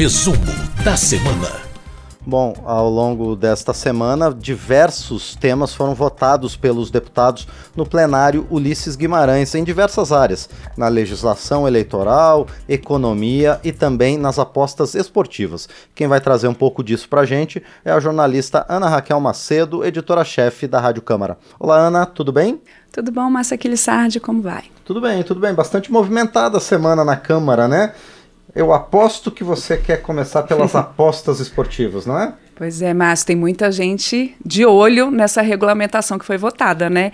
[0.00, 0.38] Resumo
[0.82, 1.60] da semana.
[2.26, 7.46] Bom, ao longo desta semana, diversos temas foram votados pelos deputados
[7.76, 14.94] no plenário Ulisses Guimarães em diversas áreas, na legislação eleitoral, economia e também nas apostas
[14.94, 15.68] esportivas.
[15.94, 20.66] Quem vai trazer um pouco disso pra gente é a jornalista Ana Raquel Macedo, editora-chefe
[20.66, 21.36] da Rádio Câmara.
[21.58, 22.58] Olá, Ana, tudo bem?
[22.90, 24.64] Tudo bom, Massa Aquilissardi, como vai?
[24.82, 25.52] Tudo bem, tudo bem.
[25.52, 27.92] Bastante movimentada a semana na Câmara, né?
[28.54, 32.34] Eu aposto que você quer começar pelas apostas esportivas, não é?
[32.54, 37.12] Pois é, mas tem muita gente de olho nessa regulamentação que foi votada, né?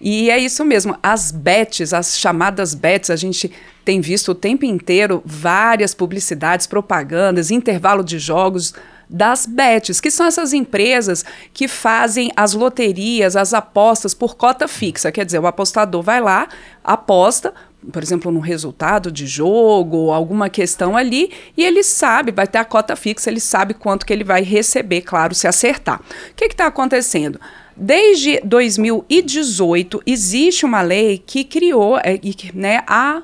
[0.00, 3.50] E é isso mesmo, as bets, as chamadas bets, a gente
[3.84, 8.74] tem visto o tempo inteiro várias publicidades, propagandas, intervalo de jogos
[9.08, 15.12] das bets, que são essas empresas que fazem as loterias, as apostas por cota fixa.
[15.12, 16.48] Quer dizer, o apostador vai lá,
[16.82, 17.54] aposta,
[17.92, 22.64] por exemplo, no resultado de jogo, alguma questão ali, e ele sabe, vai ter a
[22.64, 26.00] cota fixa, ele sabe quanto que ele vai receber, claro, se acertar.
[26.00, 27.40] O que está acontecendo?
[27.76, 32.18] Desde 2018, existe uma lei que criou é,
[32.54, 33.22] né, a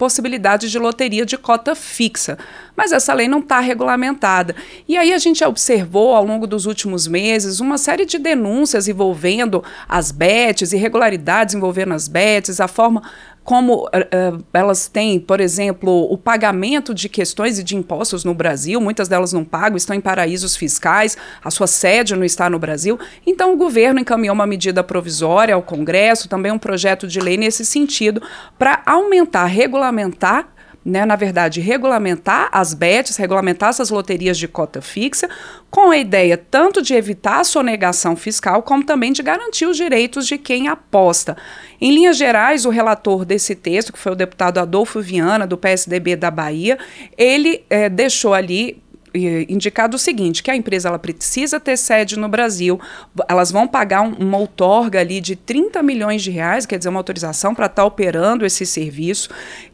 [0.00, 2.38] possibilidade de loteria de cota fixa.
[2.74, 4.56] Mas essa lei não está regulamentada.
[4.88, 9.62] E aí a gente observou ao longo dos últimos meses uma série de denúncias envolvendo
[9.86, 13.02] as bets, irregularidades envolvendo as bets, a forma
[13.50, 18.80] como uh, elas têm, por exemplo, o pagamento de questões e de impostos no Brasil,
[18.80, 22.96] muitas delas não pagam, estão em paraísos fiscais, a sua sede não está no Brasil.
[23.26, 27.66] Então, o governo encaminhou uma medida provisória ao Congresso, também um projeto de lei nesse
[27.66, 28.22] sentido,
[28.56, 30.46] para aumentar, regulamentar
[30.84, 35.28] né, na verdade, regulamentar as bets, regulamentar essas loterias de cota fixa,
[35.70, 40.26] com a ideia tanto de evitar a sonegação fiscal, como também de garantir os direitos
[40.26, 41.36] de quem aposta.
[41.80, 46.16] Em linhas gerais, o relator desse texto, que foi o deputado Adolfo Viana, do PSDB
[46.16, 46.78] da Bahia,
[47.16, 52.28] ele é, deixou ali indicado o seguinte, que a empresa ela precisa ter sede no
[52.28, 52.80] Brasil,
[53.28, 57.00] elas vão pagar um, uma outorga ali de 30 milhões de reais, quer dizer, uma
[57.00, 59.28] autorização para estar tá operando esse serviço,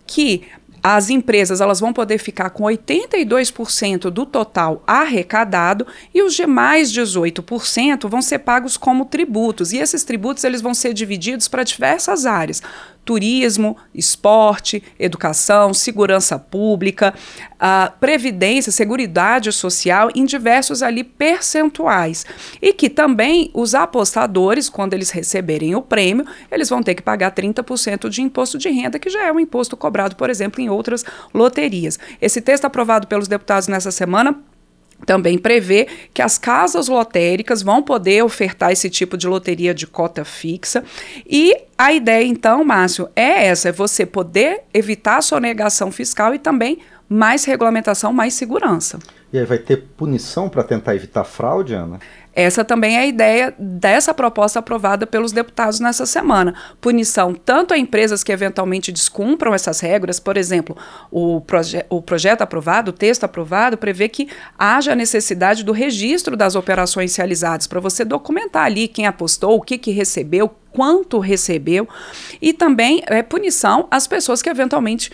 [0.06, 0.44] que
[0.94, 8.08] as empresas elas vão poder ficar com 82% do total arrecadado e os demais 18%
[8.08, 9.72] vão ser pagos como tributos.
[9.72, 12.62] E esses tributos eles vão ser divididos para diversas áreas:
[13.06, 17.14] turismo, esporte, educação, segurança pública,
[18.00, 22.26] previdência, seguridade social em diversos ali percentuais.
[22.60, 27.32] E que também os apostadores, quando eles receberem o prêmio, eles vão ter que pagar
[27.32, 31.04] 30% de imposto de renda, que já é um imposto cobrado, por exemplo, em outras
[31.32, 31.98] loterias.
[32.20, 34.36] Esse texto aprovado pelos deputados nessa semana
[35.04, 40.24] também prevê que as casas lotéricas vão poder ofertar esse tipo de loteria de cota
[40.24, 40.82] fixa.
[41.26, 46.38] E a ideia, então, Márcio, é essa: é você poder evitar a sonegação fiscal e
[46.38, 48.98] também mais regulamentação, mais segurança.
[49.32, 51.98] E aí vai ter punição para tentar evitar fraude, Ana?
[52.36, 56.54] Essa também é a ideia dessa proposta aprovada pelos deputados nessa semana.
[56.82, 60.76] Punição tanto a empresas que eventualmente descumpram essas regras, por exemplo,
[61.10, 66.36] o, proje o projeto aprovado, o texto aprovado, prevê que haja a necessidade do registro
[66.36, 71.88] das operações realizadas, para você documentar ali quem apostou, o que, que recebeu, quanto recebeu,
[72.40, 75.10] e também é, punição às pessoas que eventualmente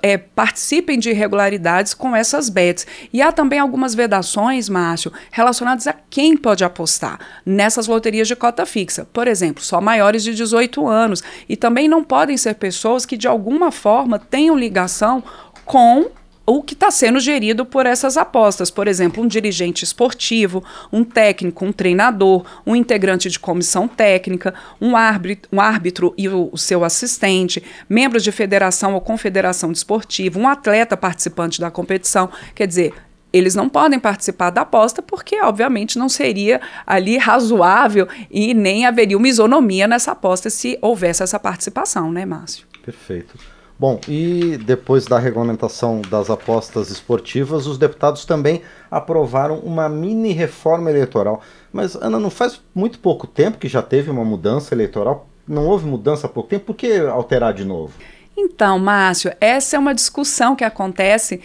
[0.00, 2.86] é, participem de irregularidades com essas bets.
[3.12, 8.64] E há também algumas vedações, Márcio, relacionadas a quem pode apostar nessas loterias de cota
[8.64, 9.04] fixa.
[9.12, 11.24] Por exemplo, só maiores de 18 anos.
[11.48, 15.24] E também não podem ser pessoas que de alguma forma tenham ligação
[15.64, 16.08] com
[16.52, 18.70] o que está sendo gerido por essas apostas.
[18.70, 24.96] Por exemplo, um dirigente esportivo, um técnico, um treinador, um integrante de comissão técnica, um
[24.96, 30.48] árbitro, um árbitro e o, o seu assistente, membros de federação ou confederação desportiva, um
[30.48, 32.28] atleta participante da competição.
[32.52, 32.94] Quer dizer,
[33.32, 39.16] eles não podem participar da aposta porque, obviamente, não seria ali razoável e nem haveria
[39.16, 42.66] uma isonomia nessa aposta se houvesse essa participação, né, Márcio?
[42.84, 43.38] Perfeito.
[43.80, 50.90] Bom, e depois da regulamentação das apostas esportivas, os deputados também aprovaram uma mini reforma
[50.90, 51.40] eleitoral.
[51.72, 55.26] Mas, Ana, não faz muito pouco tempo que já teve uma mudança eleitoral?
[55.48, 56.66] Não houve mudança há pouco tempo?
[56.66, 57.94] Por que alterar de novo?
[58.36, 61.40] Então, Márcio, essa é uma discussão que acontece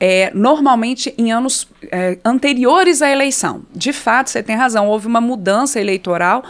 [0.00, 3.62] é, normalmente em anos é, anteriores à eleição.
[3.72, 6.42] De fato, você tem razão, houve uma mudança eleitoral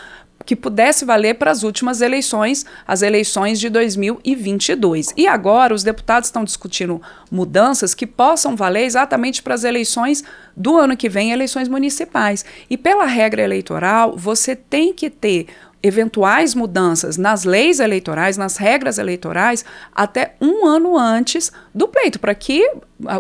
[0.47, 5.13] que pudesse valer para as últimas eleições, as eleições de 2022.
[5.17, 10.23] E agora os deputados estão discutindo mudanças que possam valer exatamente para as eleições
[10.57, 12.45] do ano que vem, eleições municipais.
[12.71, 15.49] E pela regra eleitoral, você tem que ter
[15.83, 19.65] eventuais mudanças nas leis eleitorais, nas regras eleitorais,
[19.95, 22.71] até um ano antes do pleito, para que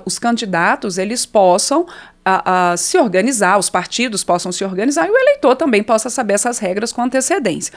[0.04, 1.86] os candidatos eles possam
[2.28, 6.34] a, a, se organizar, os partidos possam se organizar e o eleitor também possa saber
[6.34, 7.72] essas regras com antecedência.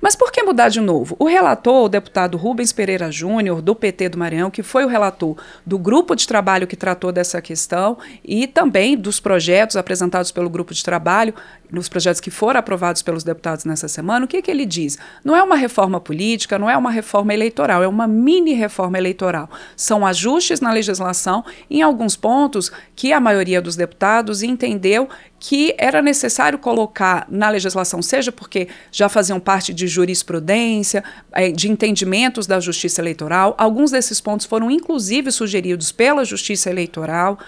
[0.00, 1.16] Mas por que mudar de novo?
[1.18, 5.36] O relator, o deputado Rubens Pereira Júnior, do PT do Maranhão, que foi o relator
[5.66, 10.72] do grupo de trabalho que tratou dessa questão e também dos projetos apresentados pelo grupo
[10.72, 11.34] de trabalho,
[11.70, 14.98] nos projetos que foram aprovados pelos deputados nessa semana, o que, que ele diz?
[15.24, 19.48] Não é uma reforma política, não é uma reforma eleitoral, é uma mini reforma eleitoral.
[19.76, 25.08] São ajustes na legislação em alguns pontos que a maioria dos deputados entendeu
[25.40, 31.70] que era necessário colocar na legislação, seja porque já faziam parte de jurisprudência, eh, de
[31.70, 33.54] entendimentos da justiça eleitoral.
[33.56, 37.38] Alguns desses pontos foram inclusive sugeridos pela justiça eleitoral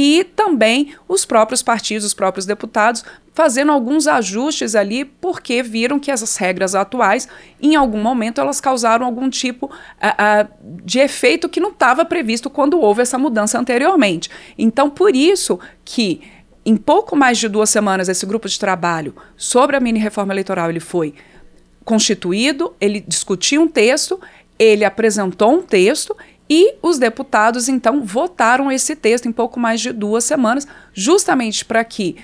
[0.00, 3.04] e também os próprios partidos, os próprios deputados,
[3.34, 7.26] fazendo alguns ajustes ali, porque viram que essas regras atuais,
[7.60, 10.48] em algum momento, elas causaram algum tipo uh, uh,
[10.84, 14.30] de efeito que não estava previsto quando houve essa mudança anteriormente.
[14.56, 16.20] Então, por isso que
[16.64, 20.70] em pouco mais de duas semanas, esse grupo de trabalho sobre a mini reforma eleitoral
[20.70, 21.12] ele foi
[21.84, 24.20] constituído, ele discutiu um texto,
[24.56, 26.16] ele apresentou um texto
[26.48, 31.84] e os deputados, então, votaram esse texto em pouco mais de duas semanas, justamente para
[31.84, 32.16] que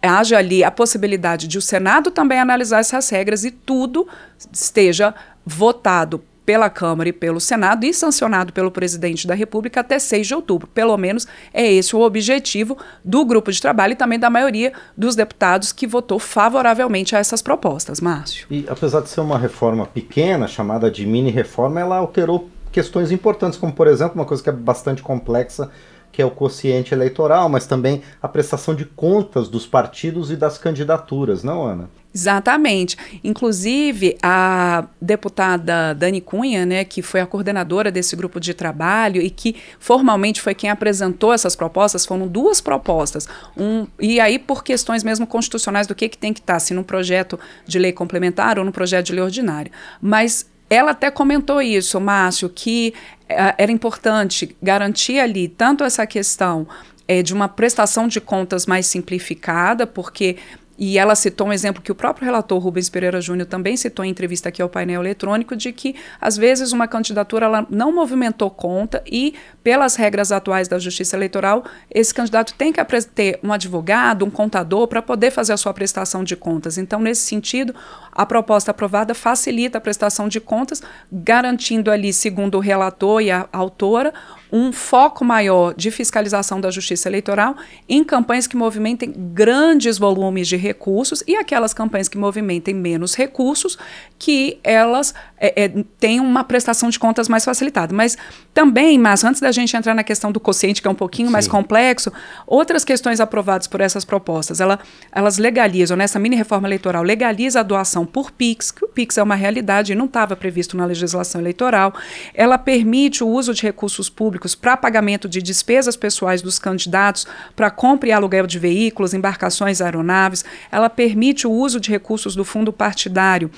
[0.00, 4.06] haja ali a possibilidade de o Senado também analisar essas regras e tudo
[4.52, 5.14] esteja
[5.44, 10.34] votado pela Câmara e pelo Senado e sancionado pelo presidente da República até 6 de
[10.34, 10.66] outubro.
[10.66, 15.14] Pelo menos é esse o objetivo do grupo de trabalho e também da maioria dos
[15.14, 18.00] deputados que votou favoravelmente a essas propostas.
[18.00, 18.46] Márcio.
[18.50, 23.58] E apesar de ser uma reforma pequena, chamada de mini reforma, ela alterou questões importantes,
[23.58, 25.70] como por exemplo, uma coisa que é bastante complexa,
[26.10, 30.58] que é o quociente eleitoral, mas também a prestação de contas dos partidos e das
[30.58, 31.88] candidaturas, não, Ana?
[32.14, 32.96] Exatamente.
[33.24, 39.30] Inclusive, a deputada Dani Cunha, né, que foi a coordenadora desse grupo de trabalho e
[39.30, 43.26] que formalmente foi quem apresentou essas propostas, foram duas propostas.
[43.56, 46.84] Um, e aí, por questões mesmo constitucionais do que, que tem que estar, se no
[46.84, 49.72] projeto de lei complementar ou no projeto de lei ordinária.
[49.98, 52.94] Mas ela até comentou isso, Márcio, que
[53.30, 56.66] uh, era importante garantir ali tanto essa questão
[57.06, 60.36] é, de uma prestação de contas mais simplificada, porque
[60.84, 64.10] e ela citou um exemplo que o próprio relator Rubens Pereira Júnior também citou em
[64.10, 69.00] entrevista aqui ao painel eletrônico, de que, às vezes, uma candidatura ela não movimentou conta
[69.06, 69.32] e,
[69.62, 72.84] pelas regras atuais da Justiça Eleitoral, esse candidato tem que
[73.14, 76.76] ter um advogado, um contador, para poder fazer a sua prestação de contas.
[76.76, 77.72] Então, nesse sentido,
[78.10, 80.82] a proposta aprovada facilita a prestação de contas,
[81.12, 84.12] garantindo ali, segundo o relator e a autora,
[84.52, 87.56] um foco maior de fiscalização da justiça eleitoral
[87.88, 93.78] em campanhas que movimentem grandes volumes de recursos e aquelas campanhas que movimentem menos recursos,
[94.18, 95.68] que elas é, é,
[95.98, 97.92] tenham uma prestação de contas mais facilitada.
[97.92, 98.16] Mas
[98.54, 101.32] também, mas antes da gente entrar na questão do quociente, que é um pouquinho Sim.
[101.32, 102.12] mais complexo,
[102.46, 104.78] outras questões aprovadas por essas propostas, ela,
[105.10, 109.22] elas legalizam, nessa mini reforma eleitoral, legaliza a doação por PIX, que o PIX é
[109.22, 111.92] uma realidade e não estava previsto na legislação eleitoral.
[112.32, 117.68] Ela permite o uso de recursos públicos para pagamento de despesas pessoais dos candidatos para
[117.68, 120.44] compra e aluguel de veículos, embarcações aeronaves.
[120.70, 123.50] Ela permite o uso de recursos do fundo partidário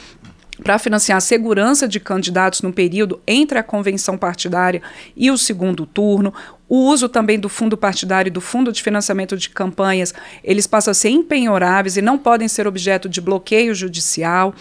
[0.65, 4.81] para financiar a segurança de candidatos no período entre a convenção partidária
[5.15, 6.33] e o segundo turno.
[6.67, 10.91] O uso também do fundo partidário e do fundo de financiamento de campanhas, eles passam
[10.91, 14.55] a ser impenhoráveis e não podem ser objeto de bloqueio judicial.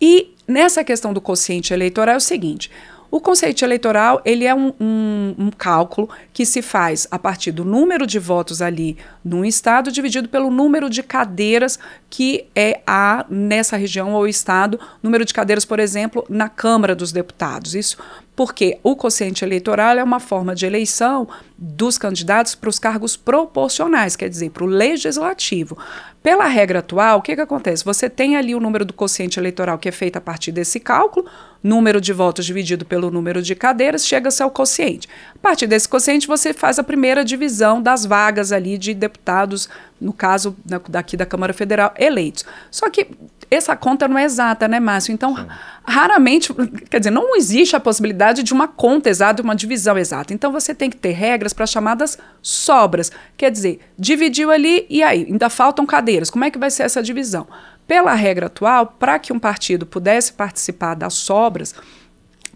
[0.00, 2.70] E nessa questão do quociente eleitoral é o seguinte:
[3.10, 7.64] o conceito eleitoral ele é um, um, um, cálculo que se faz a partir do
[7.64, 13.76] número de votos ali num estado dividido pelo número de cadeiras que é a nessa
[13.76, 17.74] região ou estado, número de cadeiras, por exemplo, na Câmara dos Deputados.
[17.74, 17.98] Isso
[18.34, 24.16] porque o quociente eleitoral é uma forma de eleição dos candidatos para os cargos proporcionais,
[24.16, 25.76] quer dizer, para o legislativo.
[26.22, 27.84] Pela regra atual, o que, que acontece?
[27.84, 31.26] Você tem ali o número do quociente eleitoral que é feito a partir desse cálculo,
[31.62, 35.08] número de votos dividido pelo número de cadeiras, chega-se ao quociente.
[35.34, 39.68] A partir desse quociente, você faz a primeira divisão das vagas ali de deputados,
[40.00, 40.56] no caso
[40.88, 42.44] daqui da Câmara Federal, eleitos.
[42.70, 43.08] Só que
[43.50, 45.12] essa conta não é exata, né, Márcio?
[45.12, 45.46] Então, Sim.
[45.84, 46.54] raramente,
[46.88, 50.32] quer dizer, não existe a possibilidade de uma conta exata, uma divisão exata.
[50.32, 53.10] Então, você tem que ter regras para chamadas sobras.
[53.36, 56.30] Quer dizer, dividiu ali e aí, ainda faltam cadeiras.
[56.30, 57.46] Como é que vai ser essa divisão?
[57.88, 61.74] Pela regra atual, para que um partido pudesse participar das sobras,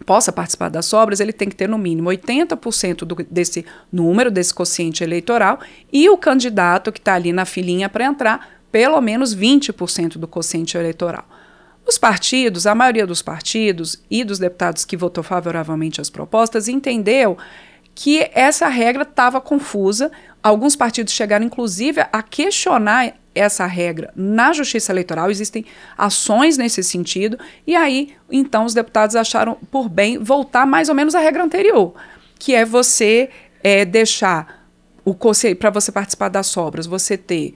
[0.05, 4.53] possa participar das sobras, ele tem que ter no mínimo 80% do, desse número, desse
[4.53, 5.59] quociente eleitoral,
[5.91, 10.77] e o candidato que está ali na filinha para entrar, pelo menos 20% do quociente
[10.77, 11.25] eleitoral.
[11.87, 17.37] Os partidos, a maioria dos partidos e dos deputados que votou favoravelmente às propostas, entendeu
[17.93, 20.11] que essa regra estava confusa.
[20.41, 25.65] Alguns partidos chegaram, inclusive, a questionar essa regra na Justiça Eleitoral, existem
[25.97, 27.37] ações nesse sentido,
[27.67, 31.93] e aí, então, os deputados acharam por bem voltar mais ou menos à regra anterior,
[32.39, 33.29] que é você
[33.61, 34.65] é, deixar
[35.03, 35.13] o
[35.59, 37.53] para você participar das sobras, você ter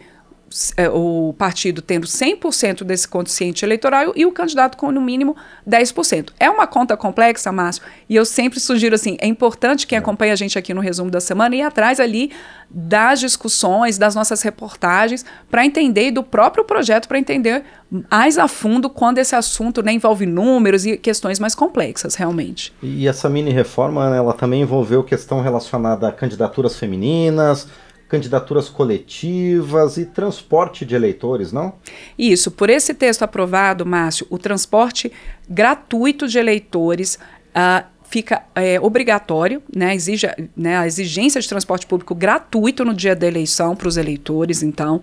[0.94, 5.36] o partido tendo 100% desse consciente eleitoral e o candidato com no mínimo
[5.68, 6.32] 10%.
[6.40, 10.36] É uma conta complexa, Márcio, e eu sempre sugiro assim, é importante quem acompanha a
[10.36, 12.32] gente aqui no resumo da semana ir atrás ali
[12.70, 17.64] das discussões, das nossas reportagens, para entender e do próprio projeto para entender
[18.12, 22.72] mais a fundo quando esse assunto né, envolve números e questões mais complexas, realmente.
[22.82, 27.68] E essa mini reforma, ela também envolveu questão relacionada a candidaturas femininas,
[28.10, 31.76] candidaturas coletivas e transporte de eleitores, não?
[32.18, 32.50] Isso.
[32.50, 35.12] Por esse texto aprovado, Márcio, o transporte
[35.48, 37.20] gratuito de eleitores.
[37.50, 43.16] Uh, fica é, obrigatório, né, exige, né, a exigência de transporte público gratuito no dia
[43.16, 45.00] da eleição para os eleitores, então.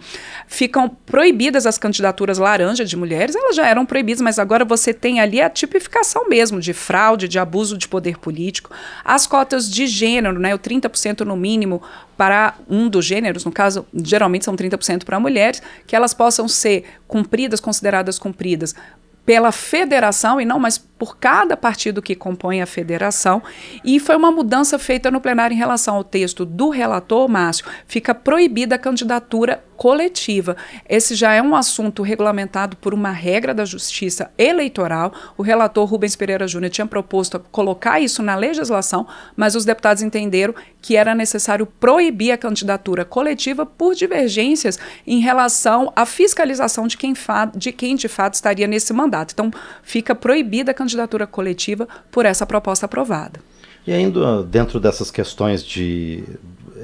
[0.49, 5.21] Ficam proibidas as candidaturas laranja de mulheres, elas já eram proibidas, mas agora você tem
[5.21, 8.71] ali a tipificação mesmo de fraude, de abuso de poder político.
[9.05, 11.81] As cotas de gênero, né, o 30% no mínimo
[12.17, 16.85] para um dos gêneros, no caso, geralmente são 30% para mulheres, que elas possam ser
[17.07, 18.75] cumpridas, consideradas cumpridas
[19.27, 23.43] pela federação e não mais por cada partido que compõe a federação.
[23.85, 27.67] E foi uma mudança feita no plenário em relação ao texto do relator, Márcio.
[27.87, 30.57] Fica proibida a candidatura coletiva.
[30.89, 35.13] Esse já é um assunto regulamentado por uma regra da Justiça Eleitoral.
[35.37, 40.55] O relator Rubens Pereira Júnior tinha proposto colocar isso na legislação, mas os deputados entenderam
[40.81, 47.13] que era necessário proibir a candidatura coletiva por divergências em relação à fiscalização de quem,
[47.55, 49.33] de, quem de fato estaria nesse mandato.
[49.33, 49.51] Então,
[49.83, 53.41] fica proibida a candidatura coletiva por essa proposta aprovada.
[53.87, 56.23] E ainda dentro dessas questões de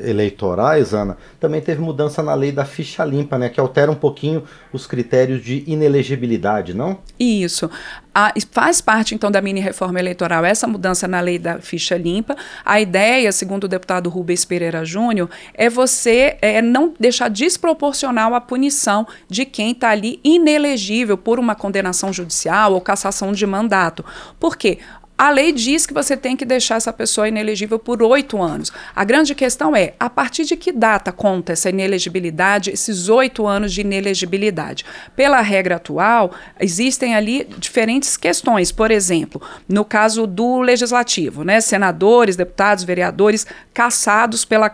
[0.03, 4.45] eleitorais, Ana, também teve mudança na lei da ficha limpa, né, que altera um pouquinho
[4.73, 6.99] os critérios de inelegibilidade, não?
[7.19, 7.71] Isso.
[8.15, 12.37] A, faz parte, então, da mini-reforma eleitoral essa mudança na lei da ficha limpa.
[12.65, 18.41] A ideia, segundo o deputado Rubens Pereira Júnior, é você é, não deixar desproporcional a
[18.41, 24.05] punição de quem está ali inelegível por uma condenação judicial ou cassação de mandato.
[24.39, 24.79] Por quê?
[25.17, 28.73] A lei diz que você tem que deixar essa pessoa inelegível por oito anos.
[28.95, 33.73] A grande questão é, a partir de que data conta essa inelegibilidade, esses oito anos
[33.73, 34.85] de inelegibilidade?
[35.15, 38.73] Pela regra atual, existem ali diferentes questões.
[38.73, 44.71] Por exemplo, no caso do legislativo, né, senadores, deputados, vereadores cassados pela,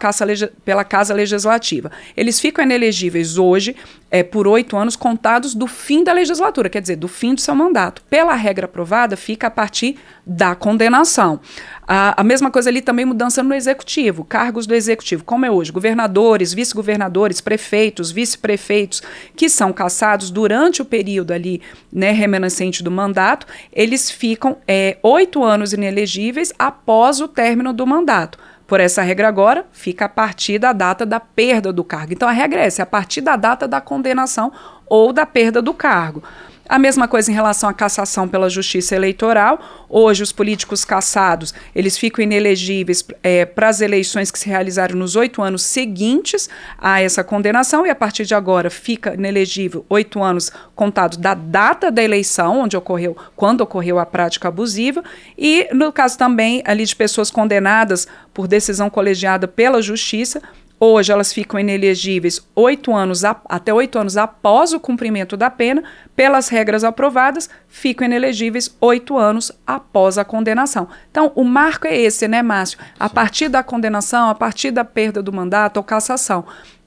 [0.65, 1.91] pela Casa Legislativa.
[2.17, 3.77] Eles ficam inelegíveis hoje
[4.11, 7.55] é, por oito anos contados do fim da legislatura, quer dizer, do fim do seu
[7.55, 8.03] mandato.
[8.09, 9.97] Pela regra aprovada, fica a partir
[10.27, 11.41] da condenação.
[11.87, 15.73] A, a mesma coisa ali também mudança no executivo, cargos do executivo, como é hoje,
[15.73, 19.03] governadores, vice-governadores, prefeitos, vice-prefeitos,
[19.37, 21.63] que são cassados durante o período ali,
[21.93, 28.39] né, remanescente do mandato, eles ficam é, oito anos inelegíveis após o término do mandato.
[28.69, 32.13] Por essa regra agora, fica a partir da data da perda do cargo.
[32.13, 34.53] Então a regra é essa, é a partir da data da condenação
[34.87, 36.23] ou da perda do cargo.
[36.69, 39.59] A mesma coisa em relação à cassação pela justiça eleitoral.
[39.89, 45.17] Hoje, os políticos cassados eles ficam inelegíveis é, para as eleições que se realizaram nos
[45.17, 46.47] oito anos seguintes
[46.77, 51.91] a essa condenação e a partir de agora fica inelegível oito anos contados da data
[51.91, 55.03] da eleição, onde ocorreu, quando ocorreu a prática abusiva,
[55.39, 60.43] e no caso também ali de pessoas condenadas por decisão colegiada pela justiça
[60.81, 65.83] Hoje elas ficam inelegíveis oito anos a, até oito anos após o cumprimento da pena,
[66.15, 70.89] pelas regras aprovadas, ficam inelegíveis oito anos após a condenação.
[71.11, 72.79] Então, o marco é esse, né, Márcio?
[72.99, 76.45] A partir da condenação, a partir da perda do mandato ou cassação.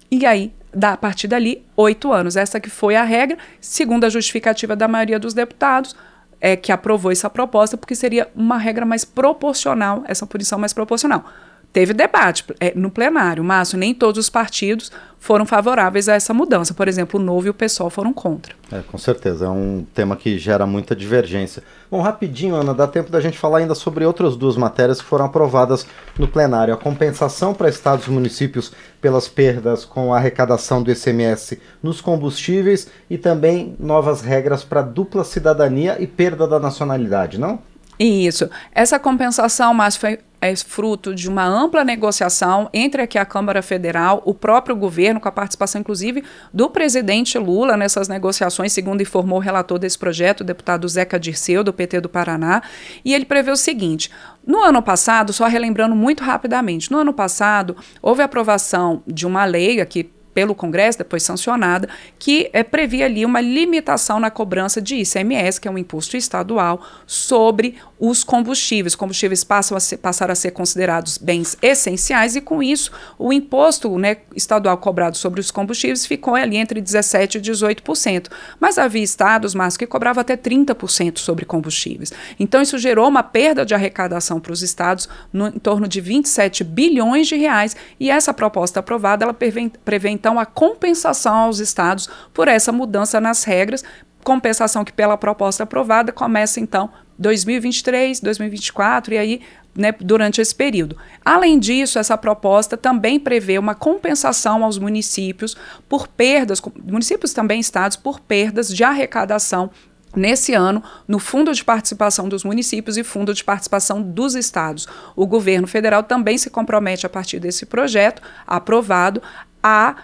[0.10, 2.38] E aí, da, a partir dali, oito anos.
[2.38, 5.96] Essa que foi a regra, segundo a justificativa da maioria dos deputados,
[6.40, 11.26] é, que aprovou essa proposta, porque seria uma regra mais proporcional, essa punição mais proporcional.
[11.74, 16.74] Teve debate é, no plenário, Márcio, nem todos os partidos foram favoráveis a essa mudança.
[16.74, 18.54] Por exemplo, o Novo e o PSOL foram contra.
[18.72, 21.64] É, com certeza, é um tema que gera muita divergência.
[21.90, 25.26] Bom, rapidinho, Ana, dá tempo da gente falar ainda sobre outras duas matérias que foram
[25.26, 25.86] aprovadas
[26.18, 26.74] no plenário.
[26.74, 32.88] A compensação para estados e municípios pelas perdas com a arrecadação do ICMS nos combustíveis
[33.10, 37.60] e também novas regras para dupla cidadania e perda da nacionalidade, não?
[38.00, 38.50] Isso.
[38.74, 44.24] Essa compensação, mas foi é fruto de uma ampla negociação entre aqui a Câmara Federal,
[44.26, 49.42] o próprio governo, com a participação, inclusive, do presidente Lula nessas negociações, segundo informou o
[49.42, 52.64] relator desse projeto, o deputado Zeca Dirceu, do PT do Paraná.
[53.06, 54.10] E ele prevê o seguinte:
[54.46, 59.80] no ano passado, só relembrando muito rapidamente, no ano passado, houve aprovação de uma lei
[59.80, 65.60] aqui pelo Congresso, depois sancionada, que é, previa ali uma limitação na cobrança de ICMS,
[65.60, 68.96] que é um imposto estadual, sobre os combustíveis.
[68.96, 73.98] Combustíveis passam a ser, passaram a ser considerados bens essenciais e, com isso, o imposto
[73.98, 78.30] né, estadual cobrado sobre os combustíveis ficou ali entre 17% e 18%.
[78.60, 82.12] Mas havia estados, mas que cobrava até 30% sobre combustíveis.
[82.40, 86.64] Então, isso gerou uma perda de arrecadação para os estados no, em torno de 27
[86.64, 92.08] bilhões de reais e essa proposta aprovada, ela prevê, prevê então a compensação aos estados
[92.32, 93.84] por essa mudança nas regras,
[94.24, 99.42] compensação que pela proposta aprovada começa então 2023, 2024 e aí
[99.76, 100.96] né, durante esse período.
[101.26, 105.58] Além disso, essa proposta também prevê uma compensação aos municípios
[105.90, 109.72] por perdas, municípios também estados, por perdas de arrecadação
[110.16, 114.88] nesse ano no Fundo de Participação dos Municípios e Fundo de Participação dos Estados.
[115.16, 119.22] O governo federal também se compromete, a partir desse projeto aprovado,
[119.64, 119.96] a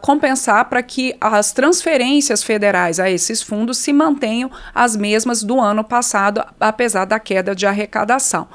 [0.00, 5.84] Compensar para que as transferências federais a esses fundos se mantenham as mesmas do ano
[5.84, 8.48] passado, apesar da queda de arrecadação.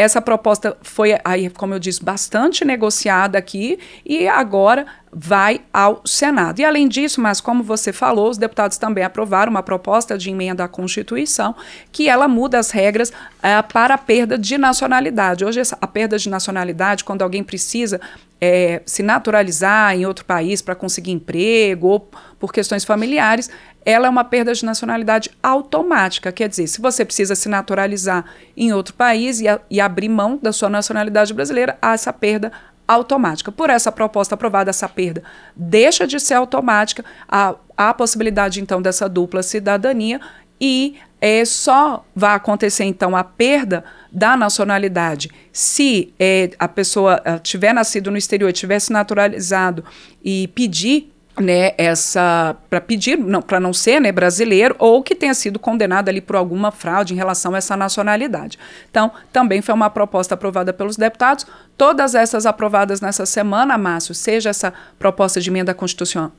[0.00, 6.58] Essa proposta foi, aí, como eu disse, bastante negociada aqui e agora vai ao Senado.
[6.58, 10.64] E além disso, mas como você falou, os deputados também aprovaram uma proposta de emenda
[10.64, 11.54] à Constituição
[11.92, 15.44] que ela muda as regras uh, para a perda de nacionalidade.
[15.44, 18.00] Hoje, a perda de nacionalidade, quando alguém precisa
[18.40, 23.50] é, se naturalizar em outro país para conseguir emprego ou por questões familiares,
[23.84, 26.30] ela é uma perda de nacionalidade automática.
[26.30, 28.24] Quer dizer, se você precisa se naturalizar
[28.56, 32.52] em outro país e, a, e abrir mão da sua nacionalidade brasileira, há essa perda
[32.86, 33.52] automática.
[33.52, 35.22] Por essa proposta aprovada, essa perda
[35.54, 40.20] deixa de ser automática, há, há a possibilidade, então, dessa dupla cidadania
[40.60, 47.72] e é, só vai acontecer, então, a perda da nacionalidade se é, a pessoa tiver
[47.72, 49.84] nascido no exterior, tivesse naturalizado
[50.24, 55.34] e pedir né, essa para pedir não para não ser né, brasileiro ou que tenha
[55.34, 58.58] sido condenado ali por alguma fraude em relação a essa nacionalidade.
[58.90, 61.46] Então, também foi uma proposta aprovada pelos deputados.
[61.76, 66.32] Todas essas aprovadas nessa semana, Márcio, seja essa proposta de emenda constitucional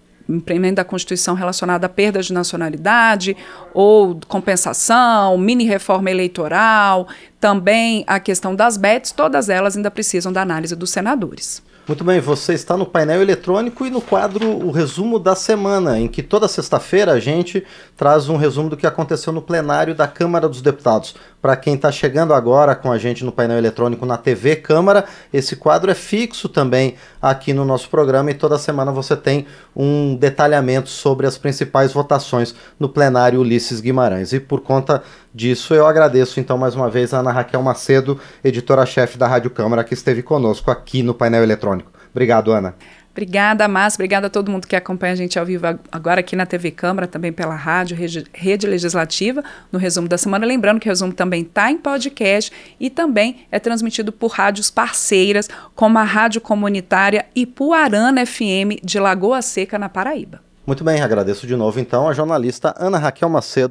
[0.48, 3.36] emenda da Constituição relacionada à perda de nacionalidade
[3.74, 7.08] ou compensação, mini reforma eleitoral,
[7.40, 11.62] também a questão das BETs, todas elas ainda precisam da análise dos senadores.
[11.88, 16.08] Muito bem, você está no painel eletrônico e no quadro O Resumo da Semana, em
[16.08, 17.66] que toda sexta-feira a gente
[17.98, 21.16] traz um resumo do que aconteceu no plenário da Câmara dos Deputados.
[21.42, 25.56] Para quem está chegando agora com a gente no painel eletrônico na TV Câmara, esse
[25.56, 30.90] quadro é fixo também aqui no nosso programa e toda semana você tem um detalhamento
[30.90, 34.34] sobre as principais votações no plenário Ulisses Guimarães.
[34.34, 35.02] E por conta
[35.34, 39.84] disso, eu agradeço então mais uma vez a Ana Raquel Macedo, editora-chefe da Rádio Câmara,
[39.84, 41.92] que esteve conosco aqui no painel eletrônico.
[42.12, 42.76] Obrigado, Ana.
[43.12, 43.98] Obrigada, Márcio.
[43.98, 47.08] Obrigada a todo mundo que acompanha a gente ao vivo agora aqui na TV Câmara,
[47.08, 47.98] também pela rádio,
[48.34, 50.46] Rede Legislativa, no resumo da semana.
[50.46, 55.50] Lembrando que o resumo também está em podcast e também é transmitido por rádios parceiras,
[55.76, 60.40] como a Rádio Comunitária Ipuarana FM de Lagoa Seca, na Paraíba.
[60.66, 63.70] Muito bem, agradeço de novo então a jornalista Ana Raquel Macedo.